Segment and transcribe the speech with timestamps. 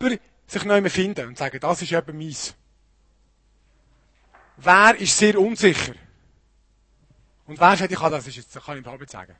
[0.00, 2.54] jemand sich mehr finden und sagen, das ist eben meins.
[4.56, 5.94] Wer ist sehr unsicher?
[7.46, 9.36] Und wer sagt, ich kann das, ist jetzt, das kann ich im Halbzeit sagen.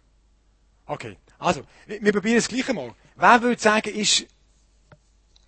[0.87, 1.17] Okay.
[1.39, 2.95] Also, wir probieren es gleich einmal.
[3.17, 4.27] Wer würde sagen, ist,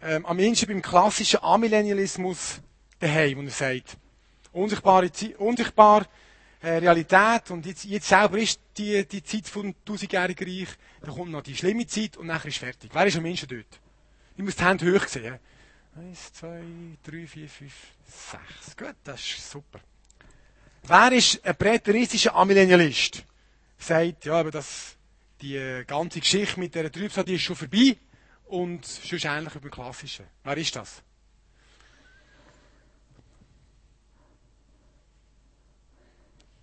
[0.01, 2.61] ähm, am ehesten beim klassischen Amillennialismus
[2.99, 3.97] daheim, wo er sagt,
[4.53, 6.07] unsichtbare, unsichtbar,
[6.61, 10.69] äh, Realität und jetzt, jetzt selber ist die, die Zeit vom tausendjährigen Reich,
[11.01, 12.91] dann kommt noch die schlimme Zeit und nachher ist fertig.
[12.93, 13.81] Wer ist am Menschen dort?
[14.39, 15.37] Ich muss die Hände hoch sehen.
[15.97, 16.63] Eins, zwei,
[17.03, 17.75] drei, vier, fünf,
[18.07, 18.77] sechs.
[18.77, 19.81] Gut, das ist super.
[20.85, 23.25] Wer ist ein präteristischer Amillennialist?
[23.77, 24.95] Sagt, ja, aber das,
[25.43, 27.97] die ganze Geschichte mit dieser Trübsal, die ist schon vorbei
[28.45, 30.27] und sonst ähnlich wie beim Klassischen.
[30.45, 31.03] Wer ist das?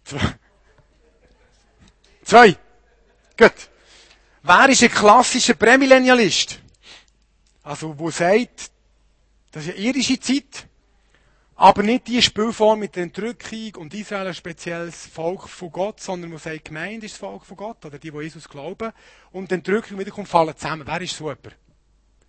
[0.05, 0.35] Zwei.
[2.23, 2.57] Zwei.
[3.37, 3.69] Gut.
[4.43, 6.61] Wer ist ein klassischer Prämillennialist?
[7.65, 8.69] Also, wo sagt,
[9.51, 10.67] das ist eine irische Zeit,
[11.55, 16.31] aber nicht die Spielform mit der Entrückung und Israel ein spezielles Volk von Gott, sondern
[16.31, 18.91] wo sagt, Gemeinde ist das Volk von Gott, oder die, die Jesus glauben,
[19.31, 20.85] und die Entrückung wiederkommt, fallen zusammen.
[20.85, 21.55] Wer ist so jemand?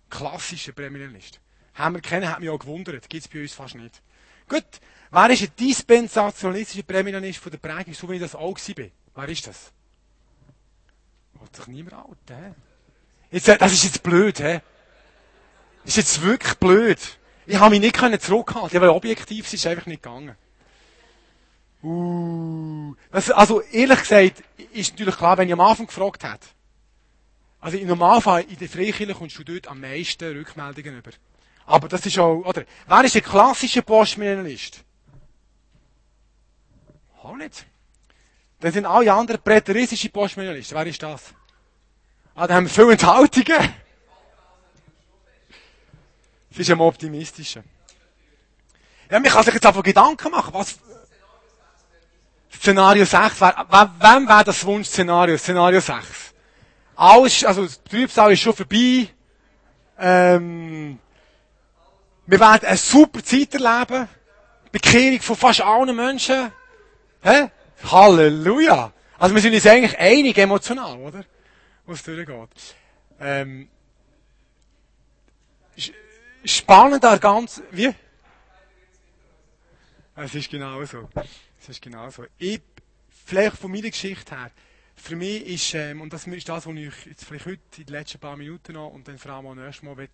[0.09, 1.39] Klassischer Prämillennialist.
[1.75, 3.07] Haben wir kennen, hat mich auch gewundert.
[3.07, 4.01] Gibt es bei uns fast nicht.
[4.49, 4.65] Gut.
[5.11, 8.85] Wer ist ein dispensationalistischer Prämillennialist von der Prägung, so wie ich das auch war?
[9.15, 9.71] Wer ist das?
[11.33, 12.55] Wollt sich niemand alt, hä?
[13.29, 14.61] Jetzt, das ist jetzt blöd, hä?
[15.87, 16.99] Ist jetzt wirklich blöd.
[17.45, 18.75] Ich habe mich nicht zurückhalten.
[18.75, 20.35] Ich war objektiv, es ist einfach nicht gegangen.
[21.81, 24.43] Uh, also, ehrlich gesagt,
[24.73, 26.45] ist natürlich klar, wenn ich am Anfang gefragt hätte.
[27.61, 31.11] Also, im Normalfall, in der Freikirche kommst du dort am meisten Rückmeldungen über.
[31.65, 32.65] Aber das ist auch, oder?
[32.85, 34.83] Wer ist ein klassischer Postmillennialist?
[37.23, 37.65] Auch nicht.
[38.59, 40.77] Dann sind alle anderen präteristische Postmillennialisten.
[40.77, 41.33] Wer ist das?
[42.35, 43.86] Ah, da haben wir viele Enthaltungen.
[46.57, 47.63] Das ist am optimistischen.
[49.11, 50.79] Ja, man kann sich jetzt einfach Gedanken machen, was,
[52.51, 53.65] Szenario 6 wäre,
[53.99, 55.37] wem wäre das Wunschszenario?
[55.37, 56.33] Szenario 6.
[56.95, 59.07] Alles, also, das Trübsal ist schon vorbei,
[59.99, 60.97] ähm,
[62.25, 64.09] wir werden eine super Zeit erleben,
[64.71, 66.51] Bekehrung von fast allen Menschen,
[67.21, 67.51] hä?
[67.83, 68.91] Halleluja!
[69.19, 71.23] Also, wir sind uns eigentlich einig emotional, oder?
[71.85, 72.49] Was durchgeht.
[73.19, 73.69] Ähm,
[76.47, 77.93] spannend da ganz, wie?
[80.15, 81.09] Es ist genau so.
[81.59, 82.25] Es ist genau so.
[82.37, 82.61] Ich,
[83.09, 84.51] vielleicht von meiner Geschichte her,
[84.95, 87.93] für mich ist, ähm, und das ist das, was ich jetzt vielleicht heute in den
[87.93, 90.09] letzten paar Minuten noch und dann vor allem auch nächstes Mal will,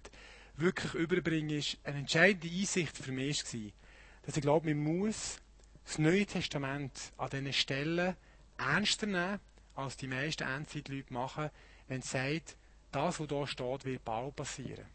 [0.55, 3.71] wirklich überbringen, ist eine entscheidende Einsicht für mich war,
[4.23, 5.37] dass ich glaube, man muss
[5.85, 8.15] das Neue Testament an diesen Stellen
[8.57, 9.39] ernster nehmen,
[9.75, 11.49] als die meisten Endzeitleute machen,
[11.87, 12.57] wenn es sagt,
[12.91, 14.85] das, was hier steht, wird bald passieren.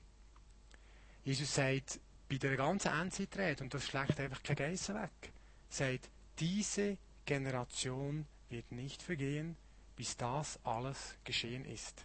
[1.24, 5.32] Jesus sagt bei der ganzen Endzeitrede, und das schlägt einfach kein Geissen weg,
[5.68, 6.08] sagt,
[6.38, 6.96] diese
[7.26, 9.56] Generation wird nicht vergehen,
[9.96, 12.04] bis das alles geschehen ist.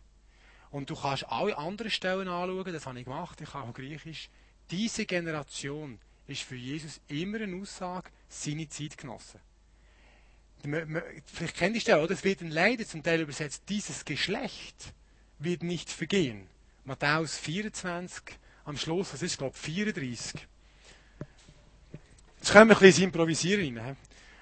[0.72, 4.30] Und du kannst alle anderen Stellen anschauen, das habe ich gemacht, ich habe auch Griechisch.
[4.72, 9.40] Diese Generation ist für Jesus immer eine Aussage, seine Zeitgenossen.
[10.64, 12.14] Vielleicht kennt ihr die Stelle, oder?
[12.14, 14.94] Es wird ein Leiden zum Teil übersetzt, dieses Geschlecht
[15.38, 16.48] wird nicht vergehen.
[16.86, 18.24] Matthäus 24,
[18.66, 20.48] am Schluss, das ist, glaube ich, 34.
[22.38, 23.98] Jetzt können wir ein bisschen improvisieren rein.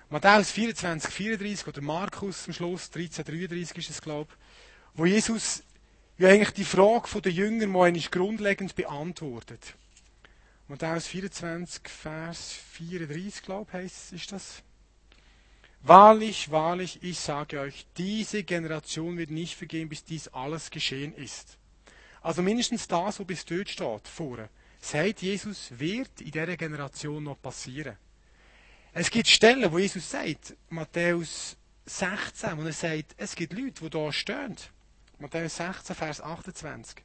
[0.10, 5.64] Matthäus 24, 34 oder Markus am Schluss, 13, 33 ist es, glaube ich, wo Jesus
[6.18, 9.76] ja eigentlich die Frage der Jünger mal grundlegend beantwortet.
[10.68, 14.64] Matthäus 24, Vers 34, glaube ich, ist das.
[15.84, 21.58] Wahrlich, wahrlich, ich sage euch, diese Generation wird nicht vergehen, bis dies alles geschehen ist.
[22.22, 24.50] Also mindestens das, was bis dort steht, vorne,
[24.80, 27.98] sagt Jesus, wird in dieser Generation noch passieren.
[28.94, 31.56] Es gibt Stellen, wo Jesus sagt, Matthäus
[31.86, 34.56] 16, wo er sagt, es gibt Leute, die da stehen.
[35.18, 36.98] Matthäus 16, Vers 28.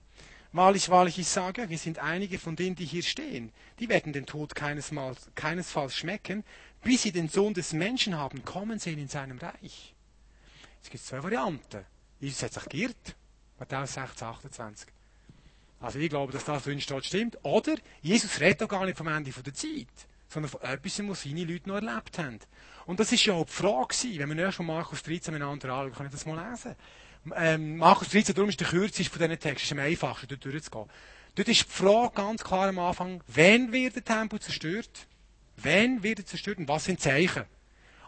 [0.53, 3.53] Wahrlich, wahrlich, ich sage, wir sind einige von denen, die hier stehen.
[3.79, 6.45] Die werden den Tod keinesfalls, keinesfalls schmecken,
[6.83, 9.95] bis sie den Sohn des Menschen haben kommen sehen in seinem Reich.
[10.83, 11.85] Es gibt zwei Varianten.
[12.21, 13.17] Jesus hat sich geirrt.
[13.59, 14.96] Matthäus 16, 28.
[15.81, 17.39] Also ich glaube, dass das drin steht, stimmt.
[17.43, 19.87] Oder Jesus redet auch gar nicht vom Ende der Zeit,
[20.29, 22.39] sondern von etwas, was seine Leute noch erlebt haben.
[22.87, 25.93] Und das ist ja auch die Frage wenn wir erst mal Markus 13 miteinander anschauen,
[25.93, 26.75] kann ich das mal lesen.
[27.35, 30.89] Ähm, Markus 13, darum ist der kürzeste von diesen Texten, ist am einfachsten, dort durchzugehen.
[31.35, 35.07] Dort ist die Frage ganz klar am Anfang, wann wird der Tempel zerstört?
[35.57, 37.45] Wann wird er zerstört und was sind Zeichen?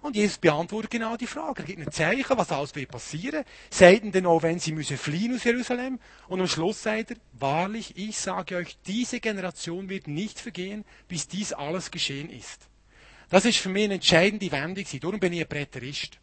[0.08, 1.62] Und Jesus beantwortet genau die Frage.
[1.62, 3.44] Er gibt ein Zeichen, was alles wird passieren.
[3.78, 6.00] Ihnen dann auch, wenn sie müssen fliehen aus Jerusalem.
[6.28, 11.28] Und am Schluss sagt er, wahrlich, ich sage euch, diese Generation wird nicht vergehen, bis
[11.28, 12.68] dies alles geschehen ist.
[13.28, 14.86] Das ist für mich eine entscheidende Wendung.
[14.98, 16.18] Darum bin ich ein Präterist.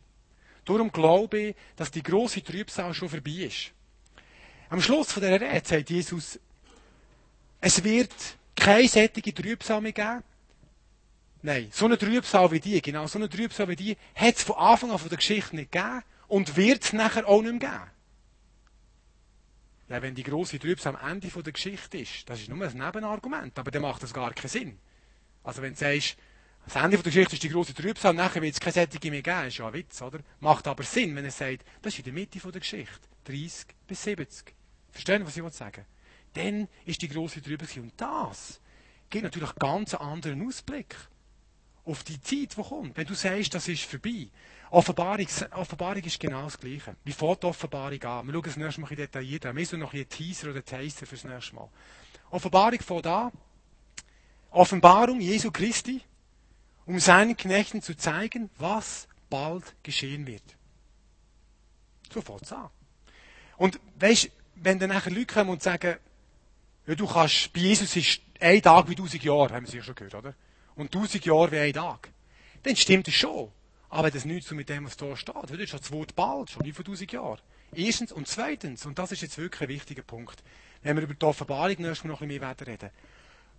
[0.65, 3.71] Darum glaube ich, dass die große Trübsal schon vorbei ist.
[4.69, 6.39] Am Schluss von der Rede sagt Jesus,
[7.61, 8.15] es wird
[8.55, 10.23] keine sättige Trübsal mehr geben.
[11.45, 14.55] Nein, so eine Trübsal wie die, genau, so eine Trübsal wie die, hat es von
[14.55, 17.91] Anfang an von der Geschichte nicht gegeben und wird es nachher auch nicht mehr geben.
[19.89, 22.75] Ja, wenn die große Trübsal am Ende von der Geschichte ist, das ist nur ein
[22.75, 24.79] Nebenargument, aber dann macht das gar keinen Sinn.
[25.43, 26.17] Also wenn du sagst,
[26.65, 29.21] das Ende von der Geschichte ist die große Trübsal, nachher wird es keine Sättige mehr
[29.21, 30.21] geben, ist ja ein Witz, oder?
[30.39, 33.67] Macht aber Sinn, wenn er sagt, das ist in der Mitte von der Geschichte, 30
[33.85, 34.51] bis 70.
[34.89, 35.85] Verstehen, was ich sagen
[36.33, 37.83] Dann ist die große Trübsal.
[37.83, 38.59] Und das
[39.11, 40.95] gibt natürlich ganz einen anderen Ausblick
[41.85, 42.97] auf die Zeit, die kommt.
[42.97, 44.27] Wenn du sagst, das ist vorbei.
[44.71, 46.95] Offenbarung, Offenbarung ist genau das Gleiche.
[47.03, 48.27] Wie fängt die Offenbarung an?
[48.27, 49.55] Wir schauen das nächste Mal ein detailliert.
[49.55, 51.69] Wir sind noch ein Teaser oder Taster fürs nächste Mal.
[52.31, 53.31] Offenbarung fängt an.
[54.49, 56.01] Offenbarung Jesu Christi,
[56.85, 60.43] um seinen Knechten zu zeigen, was bald geschehen wird.
[62.13, 62.69] So fängt es an.
[63.57, 65.97] Und weißt, wenn dann nachher Leute kommen und sagen,
[66.87, 69.95] ja, du kannst, bei Jesus ist ein Tag wie tausend Jahre, haben wir sicher schon
[69.95, 70.35] gehört, oder?
[70.75, 72.09] Und tausend Jahre wie ein Tag,
[72.63, 73.51] dann stimmt es schon.
[73.89, 75.35] Aber das nichts so mit dem, was da steht.
[75.35, 77.39] Das ist schon das Wort bald, schon wie vor tausend Jahren.
[77.73, 80.43] Erstens und zweitens, und das ist jetzt wirklich ein wichtiger Punkt,
[80.81, 82.89] wenn wir über die Offenbarung noch ein bisschen mehr reden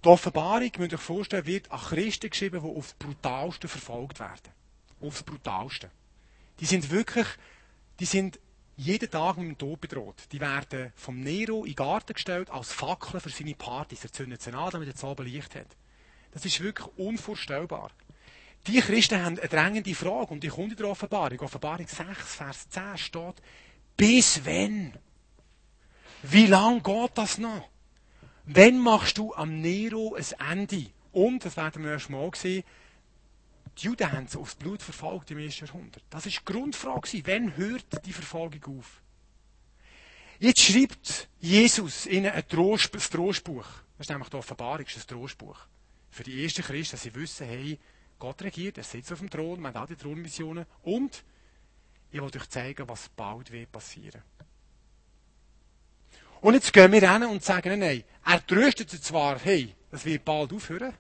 [0.05, 4.53] Die Offenbarung, müsst ihr euch vorstellen, wird an Christen geschrieben, die aufs Brutalste verfolgt werden.
[5.01, 5.91] Aufs Brutalste.
[6.61, 7.27] Die sind wirklich,
[8.01, 8.39] die sind
[8.77, 10.17] jeden Tag mit dem Tod bedroht.
[10.33, 14.05] Die werden vom Nero in den Garten gestellt als Fackeln für seine Partys.
[14.05, 15.69] Er zündet sie an, damit er zu Abend Licht hat.
[16.33, 17.91] Das ist wirklich unvorstellbar.
[18.67, 21.39] Die Christen haben eine drängende Frage und die kommt in der Offenbarung.
[21.41, 23.35] Offenbarung 6, Vers 10 steht,
[23.97, 24.93] bis wenn?
[26.23, 27.69] Wie lange geht das noch?
[28.45, 30.87] Wann machst du am Nero ein Ende?
[31.13, 32.65] Und, das werden wir erst mal sehen,
[33.79, 36.03] die Juden haben sie aufs Blut verfolgt im ersten Jahrhundert.
[36.11, 37.23] Das war die Grundfrage.
[37.27, 39.01] Wann hört die Verfolgung auf?
[40.41, 43.01] Jetzt schreibt Jesus ihnen ein Trostbuch.
[43.97, 45.59] Das ist nämlich die Offenbarung, das ist ein Trostbuch
[46.17, 47.79] für die ersten Christen, dass sie wissen, hey,
[48.19, 51.23] Gott regiert, er sitzt auf dem Thron, man hat auch die Thronmissionen und
[52.11, 54.23] ich will euch zeigen, was bald wird passieren.
[56.41, 60.25] Und jetzt gehen wir hin und sagen, nein, er tröstet sie zwar, hey, das wird
[60.25, 60.95] bald aufhören,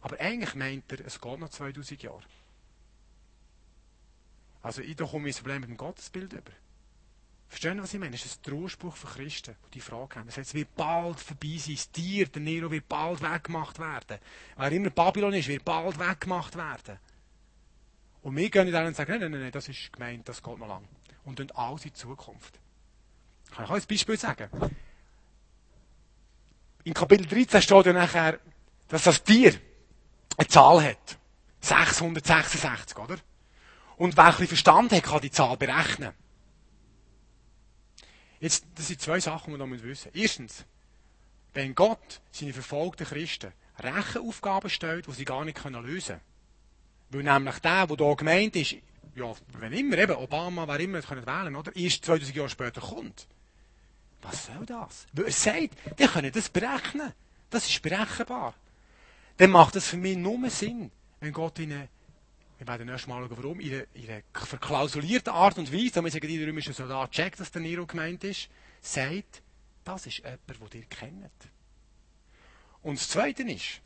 [0.00, 2.22] aber eigentlich meint er, es geht noch 2000 Jahre.
[4.62, 6.52] Also, ich komme ein Problem mit dem Gottesbild über.
[7.52, 8.12] Verstehen Sie, was ich meine?
[8.12, 10.26] Das ist ein Trauerspruch für Christen, die die Frage haben.
[10.26, 11.74] Das heißt, es wird bald vorbei sein.
[11.74, 14.18] Das Tier, der Nero, wird bald weggemacht werden.
[14.56, 16.98] Wer immer Babylon ist, wird bald weggemacht werden.
[18.22, 20.66] Und wir gehen dann und sagen, nein, nein, nein, das ist gemeint, das geht noch
[20.66, 20.88] lang.
[21.24, 22.58] Und dann alles in Zukunft.
[23.54, 24.48] Kann ich euch ein Beispiel sagen?
[26.84, 28.38] In Kapitel 13 steht ja nachher,
[28.88, 29.60] dass das Tier
[30.38, 31.18] eine Zahl hat.
[31.60, 33.18] 666, oder?
[33.98, 36.14] Und wer ein Verstand hat, kann die Zahl berechnen.
[38.42, 40.64] Jetzt, das sind zwei Sachen, die wir noch wissen Erstens,
[41.54, 46.20] wenn Gott seine verfolgten Christen Rechenaufgaben stellt, die sie gar nicht lösen
[47.10, 47.26] können.
[47.26, 48.74] Weil nämlich der, der hier gemeint ist,
[49.14, 51.74] ja, wenn immer, eben, Obama, wer immer können wählen, oder?
[51.76, 53.28] Erst 2000 Jahre später kommt.
[54.22, 55.06] Was soll das?
[55.12, 57.12] Weil er sagt, die können das berechnen.
[57.48, 58.54] Das ist berechenbar.
[59.36, 60.90] Dann macht das für mich nur Sinn,
[61.20, 61.88] wenn Gott ihnen
[62.62, 63.58] wir werden erst mal schauen, warum.
[63.60, 67.86] In einer verklausulierten Art und Weise, damit sagen die römischen Soldat checkt, dass der Nero
[67.86, 68.48] gemeint ist,
[68.80, 69.42] sagt,
[69.82, 71.32] das ist jemand, den ihr kennt.
[72.82, 73.80] Und das Zweite ist,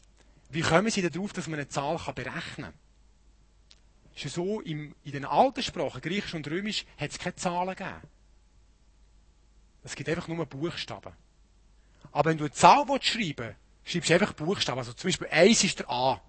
[0.51, 2.75] wie kommen sie darauf, dass man eine Zahl berechnen kann?
[4.15, 7.75] Ist ja so, im, in den alten Sprachen, Griechisch und Römisch, hat es keine Zahlen
[7.75, 8.03] gegeben.
[9.85, 11.13] Es gibt einfach nur Buchstaben.
[12.13, 14.79] Aber wenn du eine Zahl schreiben willst, schreibst du einfach Buchstaben.
[14.79, 16.21] Also zum Beispiel 1 ist der A.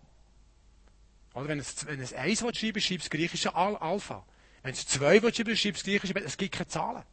[1.37, 4.25] Oder wenn es, wenn es 1 schreiben will, schreibst du griechische Al Alpha.
[4.63, 6.15] Wenn es 2 will, schreibst das griechische.
[6.15, 7.03] Es gibt keine Zahlen.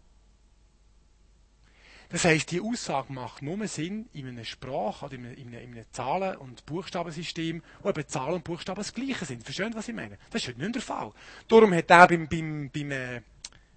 [2.09, 5.85] Das heisst, die Aussage macht nur Sinn in einer Sprache oder in einem, in einem
[5.90, 9.45] Zahlen- und Buchstabensystem, wo eben Zahlen und Buchstaben das Gleiche sind.
[9.45, 10.16] Verstehen was ich meine?
[10.31, 11.12] Das ist heute nicht der Fall.
[11.49, 13.21] Darum hat er beim, beim, beim, äh,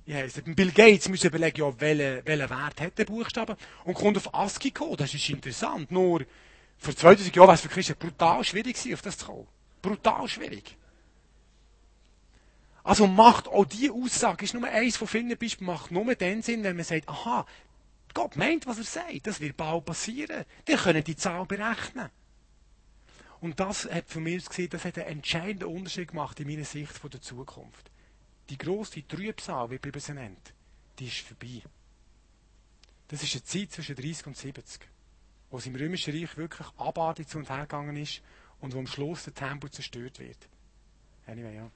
[0.06, 3.96] wie heisst beim Bill Gates müssen überlegen, ja, welchen, welchen Wert hat der Buchstabe und
[3.96, 4.98] kommt auf ASCII-Code.
[4.98, 5.92] Das ist interessant.
[5.92, 6.26] Nur,
[6.78, 9.48] vor 2000 Jahren war es für Christen brutal schwierig, auf das zu kommen.
[9.82, 10.78] Brutal schwierig.
[12.84, 16.64] Also macht auch diese Aussage, ist nur eins von vielen Beispielen, macht nur den Sinn,
[16.64, 17.46] wenn man sagt, aha,
[18.14, 20.46] Gott meint, was er sagt, das wird bald passieren.
[20.66, 22.10] Wir können die Zahl berechnen.
[23.42, 26.94] Und das hat für mich gesehen, das hat einen entscheidenden Unterschied gemacht in meiner Sicht
[26.94, 27.92] von der Zukunft.
[28.50, 30.54] Die grosse Trübsal, wie die Bibel sie nennt,
[30.98, 31.62] die ist vorbei.
[33.10, 34.82] Das ist eine Zeit zwischen 30 und 70,
[35.50, 38.22] wo es im Römischen Reich wirklich abartig zu und her gegangen ist
[38.62, 40.38] und wo am Schluss der Tempel zerstört wird.
[41.26, 41.70] Anyway, ja.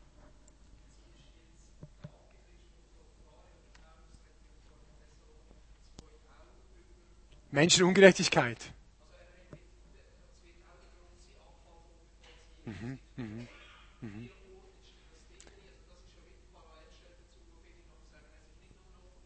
[7.52, 8.74] Menschenungerechtigkeit.
[12.66, 13.48] Mhm, mhm,
[14.02, 14.30] mhm.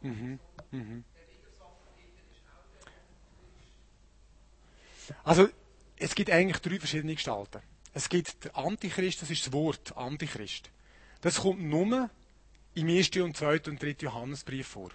[0.02, 0.40] Mhm,
[0.72, 1.04] mhm.
[5.24, 5.50] Also,
[5.98, 7.62] es gibt eigentlich drei verschiedene Gestalten.
[7.94, 10.70] Es gibt den Antichrist, das ist das Wort Antichrist.
[11.22, 12.10] Das kommt nur
[12.74, 13.10] im 1.
[13.18, 13.62] und 2.
[13.68, 13.96] und 3.
[14.02, 14.90] Johannesbrief vor.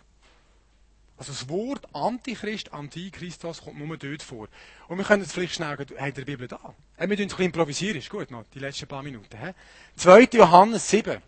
[1.16, 4.48] Also das Wort Antichrist, Antichristos kommt nur dort vor.
[4.88, 6.74] Und wir können es vielleicht schnell, habt ihr die Bibel da?
[6.96, 9.36] wir müssen ein bisschen improvisieren, ist gut noch, die letzten paar Minuten.
[9.38, 9.52] He?
[9.96, 10.28] 2.
[10.32, 11.20] Johannes 7,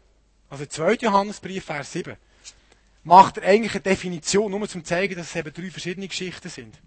[0.49, 0.95] also 2.
[0.95, 2.17] Johannesbrief, Vers 7,
[3.05, 6.49] macht er eigentlich eine Definition, nur um zu zeigen, dass es eben drei verschiedene Geschichten
[6.49, 6.79] sind.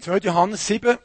[0.00, 0.18] 2.
[0.18, 0.98] Johannes 7,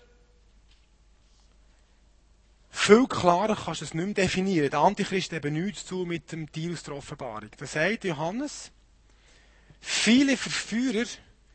[2.70, 4.70] viel klarer kannst du es nicht mehr definieren.
[4.70, 7.50] Der Antichrist eben nichts zu mit dem Deal der Offenbarung.
[7.58, 8.72] Da sagt Johannes,
[9.80, 11.06] viele Verführer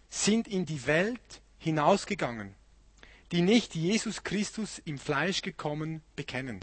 [0.08, 2.54] sind in die Welt hinausgegangen,
[3.32, 6.60] die nicht Jesus Christus im Fleisch gekommen bekennen.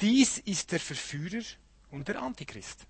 [0.00, 1.42] Dies ist der Verführer
[1.90, 2.80] und der Antichrist.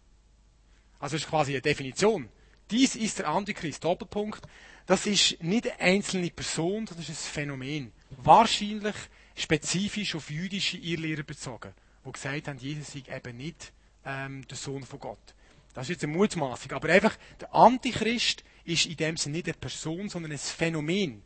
[0.98, 2.28] Also ist quasi eine Definition.
[2.70, 3.84] Dies ist der Antichrist.
[3.84, 4.42] Doppelpunkt.
[4.86, 7.92] Das ist nicht eine einzelne Person, das ist ein Phänomen.
[8.10, 8.94] Wahrscheinlich
[9.34, 13.72] spezifisch auf jüdische Irrlehrer bezogen, die gesagt haben, Jesus sei eben nicht
[14.04, 15.34] ähm, der Sohn von Gott.
[15.74, 16.72] Das ist jetzt eine Mutmaßung.
[16.72, 21.22] Aber einfach, der Antichrist ist in dem Sinne nicht eine Person, sondern ein Phänomen.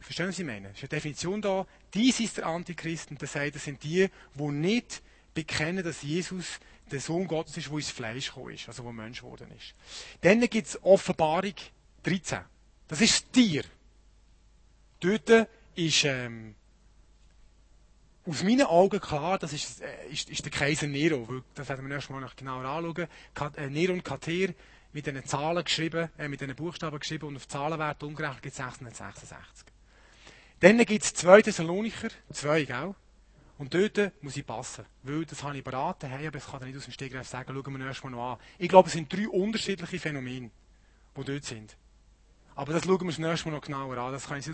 [0.00, 0.68] Verstehen Sie, was ich meine?
[0.68, 1.66] Es ist eine Definition da.
[1.94, 7.26] Dies ist der Antichrist und das sind die, die nicht bekennen, dass Jesus der Sohn
[7.26, 9.74] Gottes ist, der ins Fleisch gekommen ist, also wo Mensch geworden ist.
[10.20, 11.54] Dann gibt es Offenbarung
[12.02, 12.40] 13.
[12.88, 13.64] Das ist das Tier.
[15.00, 16.54] Dort ist ähm,
[18.26, 21.28] aus meinen Augen klar, das ist, äh, ist, ist der Kaiser Nero.
[21.28, 23.08] Weil, das werden wir erstmal noch genauer anschauen.
[23.56, 24.54] Äh, Nero und Kater
[24.92, 28.56] mit diesen Zahlen geschrieben, äh, mit diesen Buchstaben geschrieben und auf Zahlenwert umgerechnet gibt es
[28.56, 29.66] 666.
[30.60, 32.94] Dann gibt es zwei Thessalonicher, zwei, gell?
[33.56, 34.84] Und dort muss ich passen.
[35.02, 37.78] Weil, das habe ich beraten, hey, aber ich kann nicht aus dem Stegreif sagen, schauen
[37.78, 38.38] wir erstmal noch an.
[38.58, 40.50] Ich glaube, es sind drei unterschiedliche Phänomene,
[41.16, 41.76] die dort sind.
[42.56, 44.12] Aber das schauen wir uns nächstes Mal noch genauer an.
[44.12, 44.46] Das kann ich,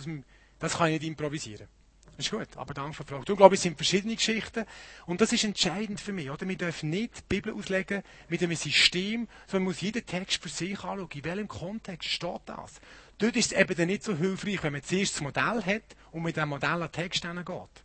[0.59, 1.69] das kann ich nicht improvisieren.
[2.17, 3.25] Das ist gut, aber danke für die Frage.
[3.25, 4.67] Du glaube, es sind verschiedene Geschichten
[5.07, 6.31] und das ist entscheidend für mich.
[6.31, 6.47] Oder?
[6.47, 10.51] Wir dürfen nicht die Bibel auslegen mit einem System, sondern man muss jeden Text für
[10.51, 11.09] sich anschauen.
[11.15, 12.81] In welchem Kontext steht das?
[13.17, 16.37] Dort ist es eben nicht so hilfreich, wenn man zuerst das Modell hat und mit
[16.37, 17.85] dem Modell an Text geht.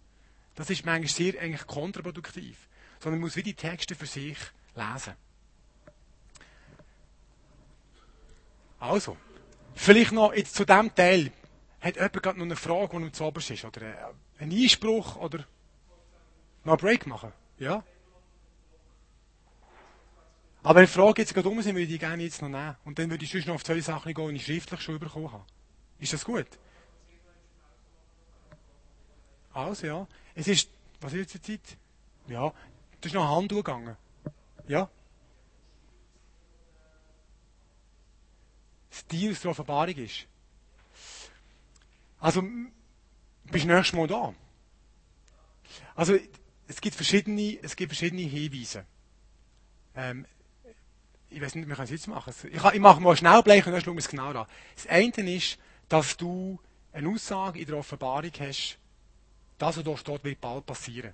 [0.56, 2.68] Das ist manchmal sehr eigentlich kontraproduktiv.
[3.00, 4.38] Sondern man muss wie die Texte für sich
[4.76, 5.14] lesen.
[8.80, 9.18] Also,
[9.74, 11.32] vielleicht noch jetzt zu dem Teil.
[11.82, 13.66] Hat jemand gerade noch eine Frage, die ihm zu oberst ist?
[13.66, 15.18] Oder einen Einspruch?
[15.18, 15.46] Oder
[16.64, 17.32] noch einen Break machen?
[17.60, 17.84] Ja?
[20.64, 22.76] Aber wenn Fragen jetzt gerade um sind, würde ich die gerne jetzt noch nehmen.
[22.86, 25.32] Und dann würde ich sonst noch auf zwei Sachen gehen, die ich schriftlich schon bekommen
[25.32, 25.46] habe.
[26.00, 26.48] Ist das gut?
[29.56, 30.08] Also, ja.
[30.36, 30.70] Es ist,
[31.00, 31.78] was ist jetzt die Zeit?
[32.28, 32.54] Ja,
[33.00, 33.96] das ist noch Hand gegangen.
[34.68, 34.90] Ja?
[38.90, 40.28] Das Tier aus der Offenbarung ist.
[42.20, 42.42] Also,
[43.46, 44.34] bist du nächstes Mal da?
[45.96, 46.18] Also,
[46.68, 48.86] es gibt verschiedene, es gibt verschiedene Hinweise.
[49.96, 50.26] Ähm,
[51.30, 52.34] ich weiß nicht, wir können es jetzt machen.
[52.52, 54.48] Ich, ich mache mal schnell Blech und dann schauen wir es genau an.
[54.76, 55.58] Das eine ist,
[55.88, 56.60] dass du
[56.92, 58.80] eine Aussage in der Offenbarung hast,
[59.58, 61.14] das, was dort steht, wird bald passieren.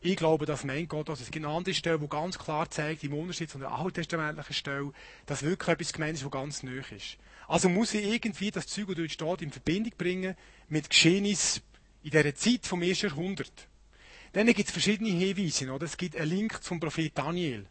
[0.00, 3.04] Ich glaube, dass mein Gott, also es gibt eine andere Stelle, die ganz klar zeigt,
[3.04, 4.92] im Unterschied zu einer alttestamentlichen Stelle,
[5.26, 7.18] dass wirklich etwas gemeint ist, was ganz nöch ist.
[7.46, 10.34] Also muss ich irgendwie das Zeug, das dort steht, in Verbindung bringen
[10.68, 11.62] mit Geschehnissen
[12.02, 13.68] in dieser Zeit vom ersten Jahrhundert.
[14.32, 15.70] Dann gibt es verschiedene Hinweise.
[15.70, 15.84] Oder?
[15.84, 17.66] Es gibt einen Link zum Prophet Daniel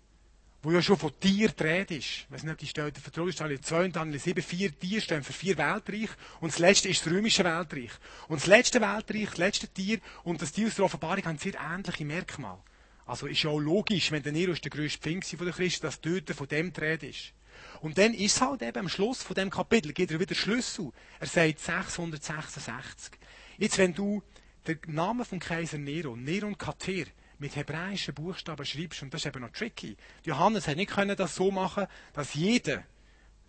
[0.63, 2.05] wo ja schon von Tier dreht ist.
[2.05, 4.79] Ich weiß nicht, ob die Stelle der Vertrauen ist, Daniel 2 und Daniel 7, vier
[4.79, 7.91] Tiere stehen für vier Weltreich und das letzte ist das römische Weltreich.
[8.27, 11.53] Und das letzte Weltreich, das letzte Tier und das Tier aus der Offenbarung haben sehr
[11.55, 12.59] ähnliche Merkmale.
[13.05, 15.99] Also ist ja auch logisch, wenn der Nero der grösste Pfingst von der Christen, dass
[15.99, 17.33] dort von dem dreht ist.
[17.81, 20.91] Und dann ist halt eben am Schluss von dem Kapitel, geht er wieder Schlüssel.
[21.19, 23.13] Er sagt 666.
[23.57, 24.21] Jetzt, wenn du
[24.67, 27.05] den Namen vom Kaiser Nero, Nero und Kater,
[27.41, 29.97] mit hebräischen Buchstaben schreibst, und das ist eben noch tricky.
[30.23, 32.83] Johannes hat nicht das so machen, dass jeder,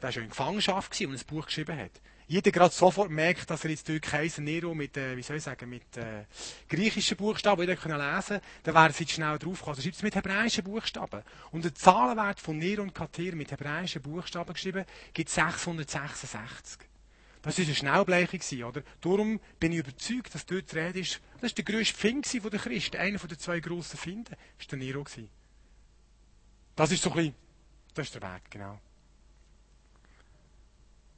[0.00, 1.92] der war ja in Gefangenschaft und ein Buch geschrieben hat,
[2.26, 5.42] jeder gerade sofort merkt, dass er jetzt durch Kaiser Nero mit, äh, wie soll ich
[5.42, 6.24] sagen, mit äh,
[6.66, 11.22] griechischen Buchstaben lesen, dann wäre es jetzt schnell drauf Also schreibt es mit hebräischen Buchstaben.
[11.50, 16.91] Und der Zahlenwert von Nero und Kater mit hebräischen Buchstaben geschrieben, gibt 666.
[17.42, 18.82] Das war eine Schnellbleiche, oder?
[19.00, 22.60] Darum bin ich überzeugt, dass dort die Rede ist, das war der grösste Find der
[22.60, 25.04] Christen, einer der zwei grossen Finden, war der Nero.
[26.76, 27.34] Das ist so ein bisschen,
[27.94, 28.80] das ist der Weg, genau.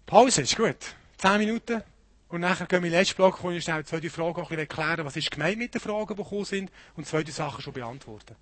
[0.07, 0.95] Pause ist gut.
[1.19, 1.83] Zehn Minuten.
[2.29, 5.05] Und nachher gehen wir in den letzten Block, wo ich schnell zwei Fragen auch erklären,
[5.05, 8.35] was ist gemeint mit den Fragen, die gekommen sind, und zwei Sachen schon beantworten.